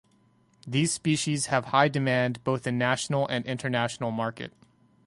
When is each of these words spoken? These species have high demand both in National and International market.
These 0.65 0.91
species 0.91 1.45
have 1.45 1.65
high 1.65 1.87
demand 1.87 2.43
both 2.43 2.65
in 2.65 2.79
National 2.79 3.27
and 3.27 3.45
International 3.45 4.09
market. 4.09 4.51